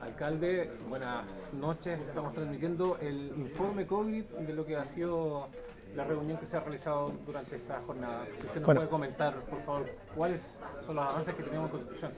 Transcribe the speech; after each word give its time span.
alcalde, 0.00 0.70
buenas 0.88 1.52
noches. 1.54 1.98
Estamos 2.00 2.32
transmitiendo 2.32 2.98
el 3.00 3.32
informe 3.36 3.86
COVID 3.86 4.24
de 4.24 4.52
lo 4.52 4.64
que 4.64 4.76
ha 4.76 4.84
sido 4.84 5.48
la 5.96 6.04
reunión 6.04 6.38
que 6.38 6.46
se 6.46 6.56
ha 6.56 6.60
realizado 6.60 7.12
durante 7.26 7.56
esta 7.56 7.80
jornada. 7.86 8.24
Si 8.32 8.46
usted 8.46 8.60
nos 8.60 8.74
puede 8.74 8.88
comentar, 8.88 9.34
por 9.34 9.60
favor, 9.60 9.86
cuáles 10.16 10.60
son 10.84 10.96
los 10.96 11.04
avances 11.08 11.34
que 11.34 11.42
tenemos 11.42 11.66
en 11.66 11.70
Constitución. 11.70 12.12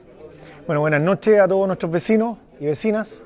Bueno, 0.67 0.81
buenas 0.81 1.01
noches 1.01 1.39
a 1.39 1.47
todos 1.47 1.67
nuestros 1.67 1.91
vecinos 1.91 2.37
y 2.59 2.65
vecinas. 2.65 3.23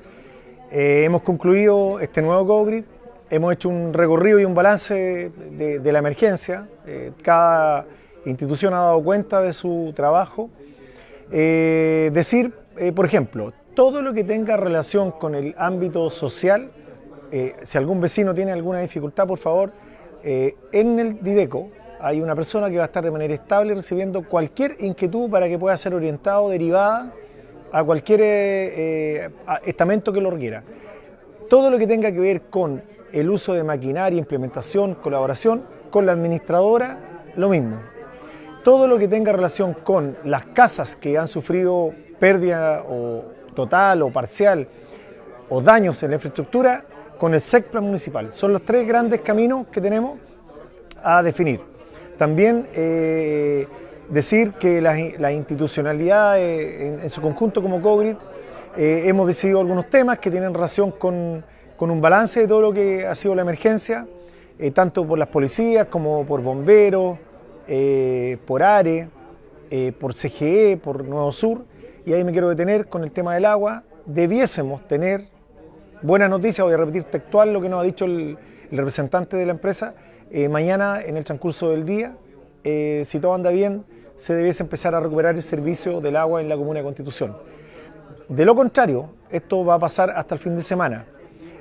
Eh, 0.70 1.04
hemos 1.04 1.22
concluido 1.22 2.00
este 2.00 2.22
nuevo 2.22 2.46
COVID, 2.46 2.84
hemos 3.30 3.52
hecho 3.52 3.68
un 3.68 3.92
recorrido 3.92 4.40
y 4.40 4.44
un 4.44 4.54
balance 4.54 5.30
de, 5.50 5.92
la 5.92 5.98
emergencia. 5.98 6.68
Eh, 6.86 7.12
cada 7.22 7.86
institución 8.24 8.74
ha 8.74 8.78
dado 8.78 9.02
cuenta 9.02 9.40
de 9.40 9.52
su 9.52 9.92
trabajo. 9.94 10.50
Eh, 11.30 12.10
decir, 12.12 12.52
por 12.94 13.04
ejemplo, 13.04 13.52
todo 13.76 14.02
lo 14.02 14.12
que 14.12 14.24
tenga 14.24 14.56
relación 14.56 15.12
con 15.12 15.36
el 15.36 15.54
ámbito 15.56 16.10
social, 16.10 16.72
si 17.62 17.78
algún 17.78 18.00
vecino 18.00 18.34
tiene 18.34 18.50
alguna 18.50 18.80
dificultad, 18.80 19.26
por 19.26 19.38
favor, 19.38 19.72
eh, 20.28 20.56
en 20.72 20.98
el 20.98 21.22
Dideco 21.22 21.68
hay 22.00 22.20
una 22.20 22.34
persona 22.34 22.68
que 22.68 22.76
va 22.78 22.82
a 22.82 22.86
estar 22.86 23.04
de 23.04 23.12
manera 23.12 23.32
estable 23.32 23.74
recibiendo 23.74 24.26
cualquier 24.28 24.74
inquietud 24.80 25.30
para 25.30 25.48
que 25.48 25.56
pueda 25.56 25.76
ser 25.76 25.94
orientado, 25.94 26.50
derivada 26.50 27.12
a 27.70 27.84
cualquier 27.84 28.20
eh, 28.22 28.26
eh, 28.76 29.30
estamento 29.64 30.12
que 30.12 30.20
lo 30.20 30.30
requiera. 30.30 30.64
Todo 31.48 31.70
lo 31.70 31.78
que 31.78 31.86
tenga 31.86 32.10
que 32.10 32.18
ver 32.18 32.42
con 32.42 32.82
el 33.12 33.30
uso 33.30 33.54
de 33.54 33.62
maquinaria, 33.62 34.18
implementación, 34.18 34.96
colaboración, 34.96 35.62
con 35.90 36.06
la 36.06 36.12
administradora, 36.12 36.98
lo 37.36 37.48
mismo. 37.48 37.76
Todo 38.64 38.88
lo 38.88 38.98
que 38.98 39.06
tenga 39.06 39.32
relación 39.32 39.74
con 39.74 40.16
las 40.24 40.46
casas 40.46 40.96
que 40.96 41.16
han 41.16 41.28
sufrido 41.28 41.92
pérdida 42.18 42.82
o 42.88 43.24
total 43.56 44.02
o 44.02 44.10
parcial 44.10 44.68
o 45.48 45.60
daños 45.60 46.00
en 46.04 46.10
la 46.10 46.16
infraestructura, 46.16 46.84
con 47.18 47.34
el 47.34 47.40
SECPLAN 47.40 47.84
municipal. 47.84 48.32
Son 48.32 48.52
los 48.52 48.62
tres 48.62 48.86
grandes 48.86 49.20
caminos 49.22 49.66
que 49.68 49.80
tenemos 49.80 50.18
a 51.02 51.22
definir. 51.22 51.60
También 52.18 52.68
eh, 52.74 53.66
decir 54.08 54.52
que 54.52 54.80
la, 54.80 55.32
institucionalidad 55.32 56.40
en, 56.40 57.08
su 57.10 57.20
conjunto 57.20 57.62
como 57.62 57.80
COGRID 57.80 58.16
eh, 58.76 59.04
hemos 59.06 59.26
decidido 59.26 59.60
algunos 59.60 59.88
temas 59.88 60.18
que 60.18 60.30
tienen 60.30 60.52
relación 60.52 60.92
con, 60.92 61.44
un 61.78 62.00
balance 62.00 62.40
de 62.40 62.48
todo 62.48 62.60
lo 62.60 62.72
que 62.72 63.06
ha 63.06 63.14
sido 63.14 63.34
la 63.34 63.42
emergencia, 63.42 64.06
eh, 64.58 64.70
tanto 64.70 65.06
por 65.06 65.18
las 65.18 65.28
policías 65.28 65.86
como 65.88 66.24
por 66.24 66.40
bomberos, 66.40 67.18
por 68.46 68.62
ARE, 68.62 69.08
por 69.98 70.14
CGE, 70.14 70.78
por 70.82 71.04
Nuevo 71.04 71.32
Sur, 71.32 71.64
y 72.06 72.12
ahí 72.12 72.24
me 72.24 72.32
quiero 72.32 72.48
detener 72.48 72.86
con 72.86 73.02
el 73.02 73.10
tema 73.10 73.34
del 73.34 73.44
agua. 73.44 73.82
Debiésemos 74.06 74.86
tener 74.86 75.26
buena 76.02 76.28
noticia, 76.28 76.62
voy 76.62 76.72
a 76.72 76.76
repetir 76.76 77.04
textual 77.04 77.52
lo 77.52 77.60
que 77.60 77.68
nos 77.68 77.80
ha 77.80 77.82
dicho 77.82 78.04
el, 78.04 78.38
representante 78.70 79.36
de 79.36 79.44
la 79.44 79.52
empresa. 79.52 79.94
Eh, 80.30 80.48
mañana, 80.48 81.00
en 81.04 81.16
el 81.16 81.24
transcurso 81.24 81.70
del 81.70 81.84
día, 81.84 82.16
eh, 82.64 83.02
si 83.04 83.18
todo 83.18 83.34
anda 83.34 83.50
bien, 83.50 83.84
se 84.16 84.34
debiese 84.34 84.62
empezar 84.62 84.94
a 84.94 85.00
recuperar 85.00 85.34
el 85.34 85.42
servicio 85.42 86.00
del 86.00 86.16
agua 86.16 86.40
en 86.40 86.48
la 86.48 86.56
Comuna 86.56 86.78
de 86.78 86.84
Constitución. 86.84 87.36
De 88.28 88.44
lo 88.44 88.54
contrario, 88.54 89.10
esto 89.30 89.64
va 89.64 89.74
a 89.74 89.78
pasar 89.78 90.10
hasta 90.10 90.34
el 90.34 90.40
fin 90.40 90.56
de 90.56 90.62
semana. 90.62 91.06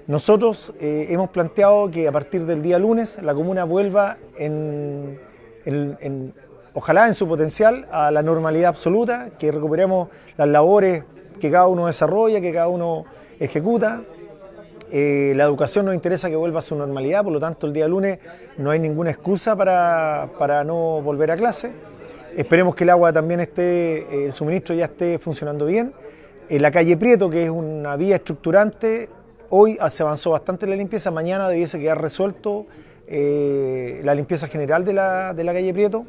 Nosotros 0.08 0.74
eh, 0.80 1.08
hemos 1.10 1.30
planteado 1.32 1.90
que 1.90 2.08
a 2.08 2.12
partir 2.12 2.46
del 2.46 2.62
día 2.62 2.78
lunes 2.78 3.22
la 3.24 3.34
comuna 3.34 3.64
vuelva 3.64 4.18
en, 4.38 5.20
ojalá 6.76 7.08
en 7.08 7.16
su 7.16 7.28
potencial 7.28 7.88
a 7.92 8.12
la 8.12 8.22
normalidad 8.22 8.70
absoluta, 8.70 9.32
que 9.40 9.52
recuperemos 9.52 10.10
las 10.38 10.48
labores 10.48 11.04
que 11.40 11.50
cada 11.50 11.68
uno 11.68 11.88
desarrolla, 11.88 12.40
que 12.40 12.54
cada 12.54 12.68
uno 12.68 13.06
ejecuta, 13.40 14.02
eh, 14.92 15.34
la 15.36 15.46
educación 15.46 15.86
nos 15.86 15.96
interesa 15.96 16.30
que 16.30 16.36
vuelva 16.36 16.60
a 16.60 16.62
su 16.62 16.76
normalidad, 16.76 17.24
por 17.24 17.34
lo 17.34 17.40
tanto 17.40 17.66
el 17.66 17.74
día 17.74 17.88
lunes 17.88 18.20
no 18.58 18.70
hay 18.70 18.80
ninguna 18.80 19.10
excusa 19.10 19.56
para, 19.56 20.64
no 20.64 21.02
volver 21.02 21.32
a 21.32 21.38
clase. 21.38 21.72
Esperemos 22.38 22.76
que 22.76 22.84
el 22.84 22.92
agua 22.92 23.12
también 23.12 23.40
esté, 23.40 24.00
eh, 24.00 24.26
el 24.26 24.34
suministro 24.34 24.76
ya 24.76 24.86
esté 24.86 25.18
funcionando 25.18 25.66
bien. 25.66 25.94
En 26.50 26.62
la 26.62 26.70
calle 26.70 26.96
Prieto, 26.98 27.30
que 27.30 27.46
es 27.46 27.50
una 27.50 27.96
vía 27.96 28.18
estructurante, 28.18 29.10
hoy 29.50 29.80
se 29.90 30.04
avanzó 30.04 30.32
bastante 30.32 30.68
la 30.68 30.76
limpieza, 30.76 31.10
mañana 31.10 31.50
debiese 31.50 31.80
quedar 31.80 32.00
resuelto 32.00 32.68
eh, 33.08 34.02
la 34.04 34.14
limpieza 34.14 34.48
general 34.48 34.86
de 34.86 34.94
la, 34.94 35.34
de 35.34 35.44
la, 35.44 35.54
calle 35.54 35.74
Prieto. 35.74 36.06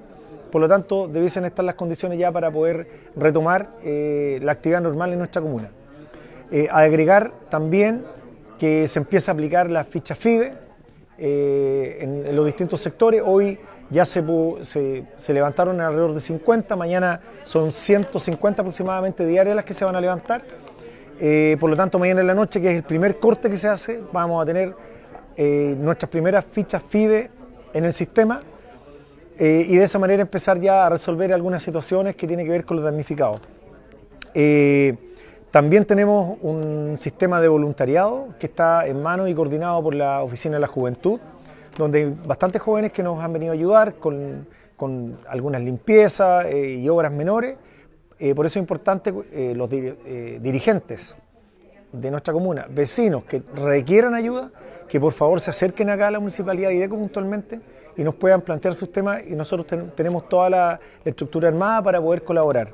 Por 0.56 0.62
lo 0.62 0.68
tanto, 0.70 1.06
debiesen 1.06 1.44
estar 1.44 1.62
las 1.66 1.74
condiciones 1.74 2.18
ya 2.18 2.32
para 2.32 2.50
poder 2.50 2.88
retomar 3.14 3.68
la 3.84 4.52
actividad 4.52 4.80
normal 4.80 5.12
en 5.12 5.18
nuestra 5.18 5.42
comuna. 5.42 5.68
agregar 6.70 7.30
también 7.50 8.02
que 8.58 8.88
se 8.88 8.98
empieza 8.98 9.32
a 9.32 9.34
aplicar 9.34 9.68
la 9.68 9.84
ficha 9.84 10.14
FIBE 10.14 10.54
eh, 11.18 11.98
en, 12.00 12.34
los 12.34 12.46
distintos 12.46 12.80
sectores. 12.80 13.22
Hoy 13.22 13.58
ya 13.90 14.06
se, 14.06 14.24
se, 14.62 15.34
levantaron 15.34 15.78
alrededor 15.78 16.14
de 16.14 16.20
50, 16.20 16.74
mañana 16.74 17.20
son 17.44 17.70
150 17.70 18.62
aproximadamente 18.62 19.26
diarias 19.26 19.56
las 19.56 19.66
que 19.66 19.74
se 19.74 19.84
van 19.84 19.94
a 19.94 20.00
levantar. 20.00 20.40
Eh, 21.20 21.58
por 21.60 21.68
lo 21.68 21.76
tanto, 21.76 21.98
mañana 21.98 22.22
en 22.22 22.28
la 22.28 22.34
noche, 22.34 22.62
que 22.62 22.70
es 22.70 22.76
el 22.76 22.82
primer 22.82 23.18
corte 23.18 23.50
que 23.50 23.58
se 23.58 23.68
hace, 23.68 24.00
vamos 24.10 24.42
a 24.42 24.46
tener 24.46 24.74
eh, 25.36 25.76
nuestras 25.78 26.08
primeras 26.08 26.46
fichas 26.46 26.82
FIBE 26.82 27.28
en 27.74 27.84
el 27.84 27.92
sistema 27.92 28.40
y 29.38 29.76
de 29.76 29.84
esa 29.84 29.98
manera 29.98 30.22
empezar 30.22 30.58
ya 30.60 30.86
a 30.86 30.90
resolver 30.90 31.32
algunas 31.32 31.62
situaciones 31.62 32.16
que 32.16 32.26
tienen 32.26 32.46
que 32.46 32.52
ver 32.52 32.64
con 32.64 32.76
los 32.76 32.84
damnificados. 32.84 33.40
También 35.56 35.86
tenemos 35.86 36.36
un 36.42 36.96
sistema 36.98 37.40
de 37.40 37.48
voluntariado 37.48 38.28
que 38.38 38.44
está 38.44 38.86
en 38.86 39.02
manos 39.02 39.30
y 39.30 39.34
coordinado 39.34 39.82
por 39.82 39.94
la 39.94 40.22
Oficina 40.22 40.56
de 40.56 40.60
la 40.60 40.66
Juventud, 40.66 41.18
donde 41.78 42.00
hay 42.00 42.18
bastantes 42.26 42.60
jóvenes 42.60 42.92
que 42.92 43.02
nos 43.02 43.24
han 43.24 43.32
venido 43.32 43.52
a 43.52 43.54
ayudar 43.54 43.94
con, 43.94 44.46
algunas 45.26 45.62
limpiezas 45.62 46.44
eh, 46.44 46.74
y 46.74 46.86
obras 46.90 47.10
menores. 47.10 47.56
Eh, 48.18 48.34
por 48.34 48.44
eso 48.44 48.58
es 48.58 48.64
importante 48.64 49.14
eh, 49.32 49.54
los 49.56 49.70
dirigentes 49.70 51.16
de 51.90 52.10
nuestra 52.10 52.34
comuna, 52.34 52.66
vecinos 52.68 53.24
que 53.24 53.42
requieran 53.54 54.14
ayuda, 54.14 54.50
que 54.86 55.00
por 55.00 55.14
favor 55.14 55.40
se 55.40 55.48
acerquen 55.48 55.88
acá 55.88 56.08
a 56.08 56.10
la 56.10 56.20
municipalidad 56.20 56.68
de 56.68 56.74
IDECO 56.74 56.96
puntualmente 56.96 57.60
y 57.96 58.04
nos 58.04 58.14
puedan 58.14 58.40
plantear 58.40 58.74
sus 58.74 58.92
temas 58.92 59.22
y 59.26 59.34
nosotros 59.34 59.66
tenemos 59.94 60.28
toda 60.28 60.50
la 60.50 60.80
estructura 61.04 61.48
armada 61.48 61.82
para 61.82 62.00
poder 62.00 62.22
colaborar. 62.22 62.72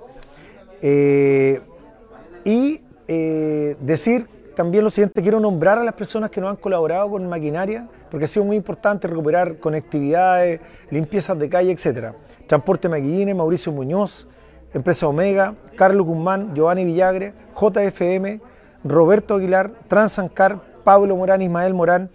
Y 2.44 2.82
eh, 3.06 3.76
decir 3.80 4.26
también 4.54 4.84
lo 4.84 4.90
siguiente, 4.90 5.22
quiero 5.22 5.40
nombrar 5.40 5.78
a 5.78 5.84
las 5.84 5.94
personas 5.94 6.30
que 6.30 6.40
nos 6.40 6.50
han 6.50 6.56
colaborado 6.56 7.10
con 7.10 7.26
maquinaria, 7.26 7.88
porque 8.10 8.26
ha 8.26 8.28
sido 8.28 8.44
muy 8.44 8.56
importante 8.56 9.08
recuperar 9.08 9.56
conectividades, 9.56 10.60
limpiezas 10.90 11.38
de 11.38 11.48
calle, 11.48 11.72
etc. 11.72 12.14
Transporte 12.46 12.88
Maquillines, 12.88 13.34
Mauricio 13.34 13.72
Muñoz, 13.72 14.28
Empresa 14.74 15.06
Omega, 15.06 15.54
Carlos 15.76 16.06
Guzmán, 16.06 16.54
Giovanni 16.54 16.84
Villagre, 16.84 17.32
JFM, 17.58 18.40
Roberto 18.84 19.36
Aguilar, 19.36 19.72
Transancar, 19.88 20.60
Pablo 20.84 21.16
Morán, 21.16 21.40
Ismael 21.40 21.72
Morán, 21.72 22.10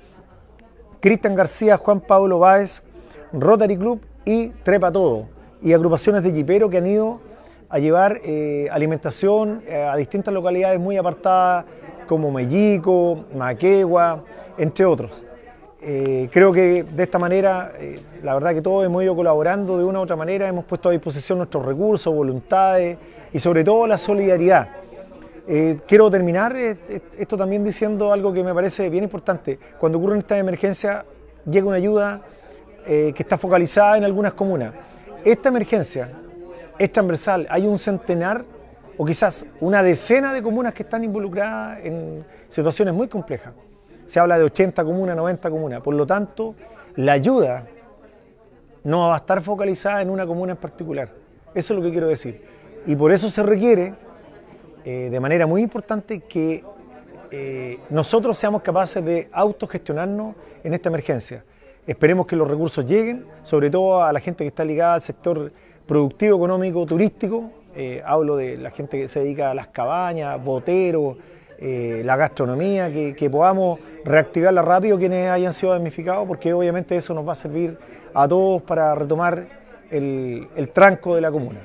Cristian 0.99 1.35
García, 1.35 1.77
Juan 1.77 2.01
Pablo 2.01 2.39
Báez, 2.39 2.83
Rotary 3.33 3.77
Club 3.77 4.01
y 4.25 4.49
Trepa 4.49 4.91
Todo, 4.91 5.25
y 5.61 5.73
agrupaciones 5.73 6.23
de 6.23 6.31
jipero 6.31 6.69
que 6.69 6.77
han 6.77 6.87
ido 6.87 7.19
a 7.69 7.79
llevar 7.79 8.19
eh, 8.23 8.67
alimentación 8.71 9.61
eh, 9.67 9.83
a 9.83 9.95
distintas 9.97 10.33
localidades 10.33 10.79
muy 10.79 10.97
apartadas 10.97 11.65
como 12.07 12.31
Mellico, 12.31 13.25
Maquegua, 13.35 14.23
entre 14.57 14.85
otros. 14.85 15.23
Eh, 15.81 16.29
creo 16.31 16.51
que 16.51 16.83
de 16.83 17.03
esta 17.03 17.19
manera, 17.19 17.71
la 18.23 18.33
verdad 18.33 18.53
que 18.53 18.61
todos 18.61 18.85
hemos 18.85 19.03
ido 19.03 19.15
colaborando 19.15 19.77
de 19.77 19.83
una 19.83 19.99
u 19.99 20.03
otra 20.03 20.15
manera, 20.15 20.47
hemos 20.47 20.65
puesto 20.65 20.89
a 20.89 20.91
disposición 20.93 21.37
nuestros 21.37 21.65
recursos, 21.65 22.13
voluntades 22.13 22.97
y 23.31 23.39
sobre 23.39 23.63
todo 23.63 23.85
la 23.85 23.97
solidaridad. 23.97 24.69
quiero 25.85 26.09
terminar 26.09 26.55
esto 26.55 27.37
también 27.37 27.63
diciendo 27.63 28.11
algo 28.11 28.33
que 28.33 28.43
me 28.43 28.53
parece 28.53 28.89
bien 28.89 29.03
importante. 29.03 29.59
Cuando 29.77 29.97
ocurre 29.97 30.17
esta 30.17 30.37
emergencia, 30.37 31.05
llega 31.45 31.67
una 31.67 31.77
ayuda 31.77 32.21
que 32.87 33.15
está 33.17 33.37
focalizada 33.37 33.97
en 33.97 34.05
algunas 34.05 34.33
comunas. 34.33 34.73
Esta 35.25 35.49
emergencia 35.49 36.09
es 36.79 36.91
transversal. 36.91 37.45
Hay 37.49 37.67
un 37.67 37.77
centenar 37.77 38.45
o 38.97 39.05
quizás 39.05 39.45
una 39.59 39.83
decena 39.83 40.33
de 40.33 40.41
comunas 40.41 40.73
que 40.73 40.83
están 40.83 41.03
involucradas 41.03 41.79
en 41.83 42.25
situaciones 42.49 42.93
muy 42.93 43.07
complejas. 43.07 43.53
Se 44.05 44.19
habla 44.19 44.37
de 44.37 44.45
80 44.45 44.83
comunas, 44.83 45.15
90 45.15 45.49
comunas. 45.49 45.81
Por 45.81 45.93
lo 45.93 46.07
tanto, 46.07 46.55
la 46.95 47.13
ayuda 47.13 47.65
no 48.83 49.09
va 49.09 49.15
a 49.15 49.17
estar 49.17 49.41
focalizada 49.41 50.01
en 50.01 50.09
una 50.09 50.25
comuna 50.25 50.53
en 50.53 50.57
particular. 50.57 51.09
Eso 51.53 51.73
es 51.73 51.79
lo 51.79 51.85
que 51.85 51.91
quiero 51.91 52.07
decir. 52.07 52.41
Y 52.85 52.95
por 52.95 53.11
eso 53.11 53.29
se 53.29 53.43
requiere, 53.43 53.93
eh, 54.85 55.09
de 55.11 55.19
manera 55.19 55.45
muy 55.45 55.61
importante, 55.61 56.21
que 56.21 56.63
eh, 57.29 57.79
nosotros 57.89 58.37
seamos 58.37 58.61
capaces 58.61 59.03
de 59.03 59.27
autogestionarnos 59.31 60.35
en 60.63 60.73
esta 60.73 60.89
emergencia. 60.89 61.43
Esperemos 61.87 62.27
que 62.27 62.35
los 62.35 62.49
recursos 62.49 62.85
lleguen, 62.85 63.25
sobre 63.43 63.69
todo 63.69 64.03
a 64.03 64.11
la 64.11 64.19
gente 64.19 64.43
que 64.43 64.49
está 64.49 64.65
ligada 64.65 64.95
al 64.95 65.01
sector 65.01 65.53
productivo, 65.87 66.35
económico, 66.35 66.85
turístico. 66.85 67.49
Eh, 67.73 68.03
hablo 68.05 68.35
de 68.35 68.57
la 68.57 68.71
gente 68.71 68.99
que 68.99 69.07
se 69.07 69.21
dedica 69.21 69.51
a 69.51 69.53
las 69.53 69.67
cabañas, 69.67 70.43
boteros, 70.43 71.15
eh, 71.59 72.01
la 72.03 72.17
gastronomía, 72.17 72.91
que, 72.91 73.29
podamos 73.29 73.79
reactivarla 74.03 74.61
rápido 74.61 74.97
quienes 74.97 75.29
hayan 75.29 75.53
sido 75.53 75.71
damnificados, 75.71 76.27
porque 76.27 76.51
obviamente 76.53 76.97
eso 76.97 77.13
nos 77.13 77.25
va 77.25 77.31
a 77.31 77.35
servir 77.35 77.77
a 78.13 78.27
todos 78.27 78.61
para 78.63 78.93
retomar 78.93 79.45
el, 79.89 80.69
tranco 80.73 81.15
de 81.15 81.21
la 81.21 81.31
comuna. 81.31 81.61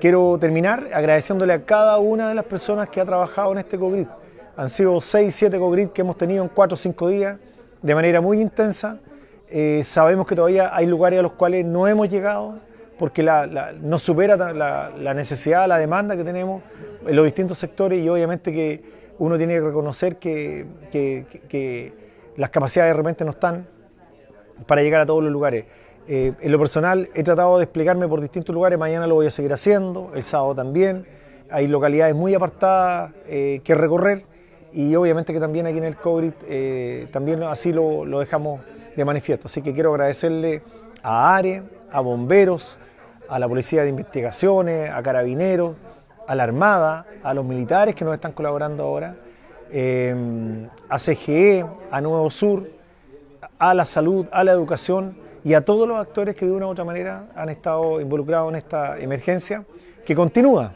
Quiero 0.00 0.36
terminar 0.40 0.88
agradeciéndole 0.92 1.52
a 1.52 1.62
cada 1.62 1.98
una 1.98 2.30
de 2.30 2.34
las 2.34 2.44
personas 2.44 2.88
que 2.88 3.00
ha 3.00 3.04
trabajado 3.04 3.52
en 3.52 3.58
este 3.58 3.78
COGRID. 3.78 4.08
Han 4.56 4.70
sido 4.70 5.00
6, 5.00 5.32
7 5.32 5.56
COGRID 5.56 5.88
que 5.90 6.00
hemos 6.00 6.18
tenido 6.18 6.42
en 6.42 6.50
4 6.50 6.74
o 6.74 6.76
5 6.76 7.08
días 7.08 7.38
de 7.80 7.94
manera 7.94 8.20
muy 8.20 8.40
intensa. 8.40 8.98
Eh, 9.48 9.82
sabemos 9.84 10.26
que 10.26 10.34
todavía 10.34 10.74
hay 10.74 10.86
lugares 10.86 11.20
a 11.20 11.22
los 11.22 11.32
cuales 11.32 11.64
no 11.64 11.86
hemos 11.86 12.08
llegado 12.08 12.58
porque 12.98 13.22
la, 13.22 13.72
no 13.80 13.98
supera 13.98 14.36
la, 14.36 15.14
necesidad, 15.14 15.68
la 15.68 15.78
demanda 15.78 16.16
que 16.16 16.24
tenemos 16.24 16.62
en 17.06 17.14
los 17.14 17.24
distintos 17.24 17.58
sectores 17.58 18.02
y 18.02 18.08
obviamente 18.08 18.52
que 18.52 18.82
uno 19.18 19.36
tiene 19.36 19.54
que 19.54 19.60
reconocer 19.60 20.16
que, 20.16 20.66
las 22.36 22.50
capacidades 22.50 22.92
de 22.92 22.96
repente 22.96 23.24
no 23.24 23.30
están 23.30 23.66
para 24.66 24.82
llegar 24.82 25.00
a 25.00 25.06
todos 25.06 25.22
los 25.22 25.32
lugares. 25.32 25.64
Eh, 26.08 26.32
en 26.40 26.52
lo 26.52 26.58
personal 26.58 27.08
he 27.14 27.22
tratado 27.22 27.56
de 27.58 27.64
explicarme 27.64 28.06
por 28.08 28.20
distintos 28.20 28.54
lugares, 28.54 28.78
mañana 28.78 29.06
lo 29.06 29.14
voy 29.14 29.26
a 29.26 29.30
seguir 29.30 29.52
haciendo, 29.52 30.12
el 30.14 30.22
sábado 30.22 30.54
también. 30.54 31.06
Hay 31.50 31.68
localidades 31.68 32.14
muy 32.14 32.34
apartadas 32.34 33.12
eh, 33.26 33.60
que 33.64 33.74
recorrer 33.74 34.24
y 34.72 34.94
obviamente 34.96 35.32
que 35.32 35.40
también 35.40 35.66
aquí 35.66 35.78
en 35.78 35.84
el 35.84 35.96
COVID 35.96 36.32
también 37.10 37.42
así 37.44 37.72
lo, 37.72 38.04
dejamos 38.18 38.60
de 38.96 39.04
manifiesto. 39.04 39.46
Así 39.46 39.62
que 39.62 39.72
quiero 39.74 39.90
agradecerle 39.90 40.62
a 41.02 41.36
ARE, 41.36 41.62
a 41.92 42.00
bomberos, 42.00 42.78
a 43.28 43.38
la 43.38 43.48
Policía 43.48 43.82
de 43.82 43.88
Investigaciones, 43.88 44.90
a 44.90 45.02
Carabineros, 45.02 45.76
a 46.26 46.34
la 46.34 46.44
Armada, 46.44 47.06
a 47.22 47.34
los 47.34 47.44
militares 47.44 47.94
que 47.94 48.04
nos 48.04 48.14
están 48.14 48.32
colaborando 48.32 48.84
ahora, 48.84 49.16
eh, 49.70 50.68
a 50.88 50.98
CGE, 50.98 51.64
a 51.90 52.00
Nuevo 52.00 52.30
Sur, 52.30 52.68
a 53.58 53.74
la 53.74 53.84
salud, 53.84 54.26
a 54.30 54.44
la 54.44 54.52
educación 54.52 55.16
y 55.44 55.54
a 55.54 55.64
todos 55.64 55.86
los 55.86 55.98
actores 55.98 56.34
que 56.34 56.46
de 56.46 56.52
una 56.52 56.66
u 56.66 56.70
otra 56.70 56.84
manera 56.84 57.26
han 57.34 57.48
estado 57.48 58.00
involucrados 58.00 58.50
en 58.50 58.56
esta 58.56 58.98
emergencia, 58.98 59.64
que 60.04 60.14
continúa, 60.14 60.72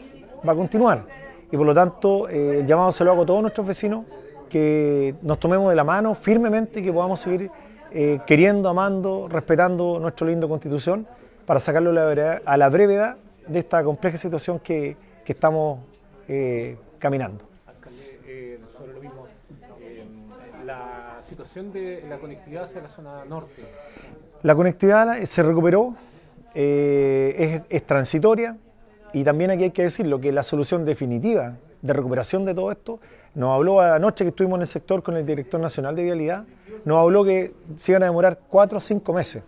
va 0.47 0.53
a 0.53 0.57
continuar. 0.57 1.05
Y 1.51 1.57
por 1.57 1.67
lo 1.67 1.75
tanto, 1.75 2.29
eh, 2.29 2.61
el 2.61 2.67
llamado 2.67 2.93
se 2.93 3.05
lo 3.05 3.11
hago 3.11 3.23
a 3.23 3.27
todos 3.27 3.43
nuestros 3.43 3.67
vecinos, 3.67 4.05
que 4.49 5.15
nos 5.23 5.39
tomemos 5.39 5.71
de 5.71 5.77
la 5.77 5.85
mano 5.85 6.15
firmemente 6.15 6.81
y 6.81 6.83
que 6.83 6.93
podamos 6.93 7.21
seguir 7.21 7.51
eh, 7.93 8.21
queriendo, 8.27 8.69
amando, 8.69 9.29
respetando 9.29 9.99
nuestra 9.99 10.27
linda 10.27 10.47
constitución 10.47 11.07
para 11.47 11.61
sacarlo 11.61 11.91
a 11.91 12.57
la 12.57 12.69
brevedad 12.69 13.17
de 13.47 13.59
esta 13.59 13.83
compleja 13.83 14.17
situación 14.17 14.61
que, 14.61 14.97
estamos 15.27 15.79
eh, 16.27 16.77
caminando. 16.99 17.45
Alcalde, 17.65 18.19
eh, 18.27 18.59
sobre 18.67 18.95
lo 18.95 19.01
mismo, 19.01 19.29
la 20.65 21.19
situación 21.21 21.73
de 21.73 22.05
la 22.09 22.19
conectividad 22.19 22.65
hacia 22.65 22.81
la 22.81 22.89
zona 22.89 23.25
norte. 23.25 23.63
La 24.43 24.57
conectividad 24.57 25.23
se 25.23 25.43
recuperó, 25.45 25.95
es, 26.53 27.63
es, 27.69 27.87
transitoria 27.87 28.57
y 29.13 29.25
también 29.25 29.51
aquí 29.51 29.65
hay 29.65 29.71
que 29.71 29.83
decirlo 29.83 30.21
que 30.21 30.33
la 30.33 30.43
solución 30.43 30.85
definitiva 30.85 31.57
de 31.83 31.93
recuperación 31.93 32.45
de 32.45 32.55
todo 32.55 32.73
esto. 32.73 33.01
Nos 33.35 33.55
habló 33.55 33.81
anoche 33.81 34.25
que 34.25 34.31
estuvimos 34.31 34.59
en 34.59 34.63
el 34.63 34.69
sector 34.69 35.03
con 35.03 35.17
el 35.17 35.25
director 35.25 35.61
nacional 35.61 35.95
de 35.97 36.03
vialidad, 36.03 36.45
nos 36.85 36.99
habló 36.99 37.25
que 37.25 37.53
se 37.77 37.93
iban 37.93 38.03
a 38.03 38.07
demorar 38.07 38.39
cuatro 38.49 38.79
o 38.79 38.81
cinco 38.81 39.13
meses. 39.13 39.43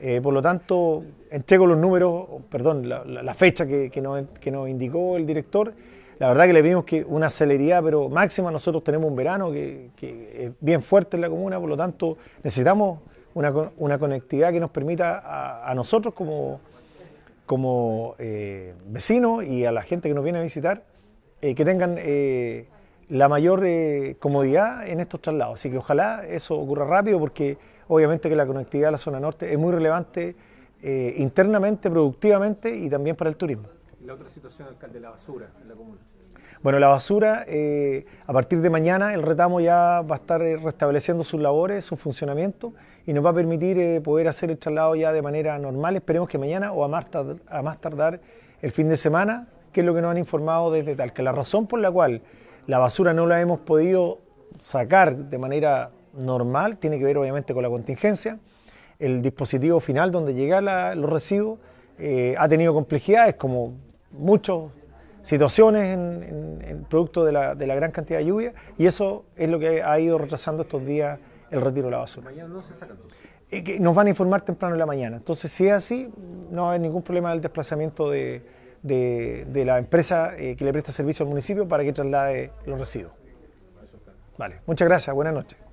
Eh, 0.00 0.20
por 0.22 0.32
lo 0.32 0.40
tanto, 0.40 1.02
entrego 1.30 1.66
los 1.66 1.76
números, 1.76 2.26
perdón, 2.48 2.88
la, 2.88 3.34
fecha 3.34 3.66
que, 3.66 4.00
nos, 4.00 4.68
indicó 4.68 5.16
el 5.16 5.26
director. 5.26 5.72
La 6.18 6.28
verdad 6.28 6.46
que 6.46 6.52
le 6.52 6.62
vimos 6.62 6.84
que 6.84 7.04
una 7.04 7.30
celeridad, 7.30 7.82
pero 7.82 8.08
máxima, 8.08 8.50
nosotros 8.50 8.84
tenemos 8.84 9.08
un 9.08 9.16
verano 9.16 9.50
que, 9.50 9.90
es 10.00 10.52
bien 10.60 10.82
fuerte 10.82 11.16
en 11.16 11.22
la 11.22 11.28
comuna, 11.28 11.58
por 11.58 11.68
lo 11.68 11.76
tanto 11.76 12.16
necesitamos 12.42 13.00
una, 13.34 13.98
conectividad 13.98 14.52
que 14.52 14.60
nos 14.60 14.70
permita 14.70 15.68
a, 15.68 15.74
nosotros 15.74 16.14
como, 16.14 16.60
como 17.48 18.14
eh, 18.20 18.74
vecinos 18.86 19.44
y 19.44 19.64
a 19.64 19.72
la 19.72 19.82
gente 19.82 20.08
que 20.08 20.14
nos 20.14 20.22
viene 20.22 20.38
a 20.38 20.42
visitar 20.42 20.84
eh, 21.42 21.56
que 21.56 21.64
tengan 21.64 21.98
la 23.08 23.28
mayor 23.28 23.64
comodidad 24.20 24.86
en 24.86 25.00
estos 25.00 25.20
traslados. 25.20 25.54
Así 25.54 25.68
que 25.68 25.78
ojalá 25.78 26.24
eso 26.24 26.54
ocurra 26.56 26.84
rápido 26.84 27.18
porque 27.18 27.58
Obviamente 27.88 28.28
que 28.28 28.36
la 28.36 28.46
conectividad 28.46 28.88
a 28.88 28.92
la 28.92 28.98
zona 28.98 29.18
norte 29.18 29.50
es 29.50 29.58
muy 29.58 29.72
relevante 29.72 30.36
eh, 30.82 31.14
internamente, 31.16 31.90
productivamente 31.90 32.74
y 32.74 32.88
también 32.88 33.16
para 33.16 33.30
el 33.30 33.36
turismo. 33.36 33.68
La 34.04 34.14
otra 34.14 34.28
situación, 34.28 34.68
alcalde, 34.68 35.00
la 35.00 35.10
basura 35.10 35.50
en 35.60 35.68
la 35.68 35.74
comuna. 35.74 36.00
Bueno, 36.62 36.78
la 36.78 36.88
basura, 36.88 37.44
eh, 37.46 38.04
a 38.26 38.32
partir 38.32 38.60
de 38.60 38.70
mañana 38.70 39.14
el 39.14 39.22
retamo 39.22 39.60
ya 39.60 40.02
va 40.02 40.16
a 40.16 40.18
estar 40.18 40.42
eh, 40.42 40.56
restableciendo 40.56 41.22
sus 41.24 41.40
labores, 41.40 41.84
su 41.84 41.96
funcionamiento 41.96 42.72
y 43.06 43.12
nos 43.12 43.24
va 43.24 43.30
a 43.30 43.34
permitir 43.34 44.02
poder 44.02 44.28
hacer 44.28 44.50
el 44.50 44.58
traslado 44.58 44.94
ya 44.96 45.12
de 45.12 45.22
manera 45.22 45.58
normal. 45.58 45.96
Esperemos 45.96 46.28
que 46.28 46.36
mañana 46.36 46.72
o 46.72 46.84
a 46.84 46.88
más, 46.88 47.08
tardar, 47.10 47.36
a 47.48 47.62
más 47.62 47.80
tardar 47.80 48.20
el 48.60 48.72
fin 48.72 48.88
de 48.88 48.96
semana, 48.96 49.46
que 49.72 49.80
es 49.80 49.86
lo 49.86 49.94
que 49.94 50.02
nos 50.02 50.10
han 50.10 50.18
informado 50.18 50.70
desde 50.70 50.96
tal, 50.96 51.12
que 51.12 51.22
la 51.22 51.32
razón 51.32 51.66
por 51.66 51.78
la 51.78 51.90
cual 51.90 52.22
la 52.66 52.78
basura 52.78 53.14
no 53.14 53.26
la 53.26 53.40
hemos 53.40 53.60
podido 53.60 54.18
sacar 54.58 55.16
de 55.16 55.38
manera 55.38 55.90
normal, 56.12 56.78
tiene 56.78 56.98
que 56.98 57.04
ver 57.04 57.18
obviamente 57.18 57.54
con 57.54 57.62
la 57.62 57.68
contingencia. 57.68 58.38
El 58.98 59.22
dispositivo 59.22 59.80
final 59.80 60.10
donde 60.10 60.34
llegan 60.34 60.66
los 61.00 61.08
residuos 61.08 61.60
eh, 61.98 62.34
ha 62.38 62.48
tenido 62.48 62.74
complejidades 62.74 63.34
como 63.36 63.74
muchas 64.10 64.56
situaciones 65.22 65.96
en, 65.96 66.86
producto 66.88 67.24
de 67.24 67.32
la, 67.32 67.54
gran 67.54 67.90
cantidad 67.90 68.18
de 68.18 68.26
lluvia 68.26 68.52
y 68.78 68.86
eso 68.86 69.24
es 69.36 69.48
lo 69.48 69.58
que 69.58 69.82
ha 69.82 69.98
ido 70.00 70.18
retrasando 70.18 70.62
estos 70.62 70.84
días 70.84 71.18
el 71.50 71.60
retiro 71.60 71.86
de 71.86 71.92
la 71.92 71.98
basura. 71.98 72.30
Mañana 72.30 72.48
no 72.48 72.62
se 72.62 72.74
saca 72.74 72.94
que 73.48 73.80
nos 73.80 73.94
van 73.94 74.06
a 74.06 74.10
informar 74.10 74.42
temprano 74.42 74.74
en 74.74 74.78
la 74.78 74.86
mañana. 74.86 75.16
Entonces, 75.16 75.50
si 75.50 75.66
es 75.66 75.72
así, 75.72 76.12
no 76.50 76.70
hay 76.70 76.78
ningún 76.78 77.02
problema 77.02 77.30
del 77.30 77.40
desplazamiento 77.40 78.10
de, 78.10 78.42
la 78.82 79.78
empresa 79.78 80.36
eh, 80.36 80.54
que 80.56 80.64
le 80.64 80.72
presta 80.72 80.92
servicio 80.92 81.24
al 81.24 81.30
municipio 81.30 81.66
para 81.66 81.82
que 81.82 81.92
traslade 81.92 82.52
los 82.66 82.78
residuos. 82.78 83.12
Vale, 84.36 84.60
muchas 84.66 84.86
gracias, 84.86 85.14
buenas 85.14 85.34
noches. 85.34 85.67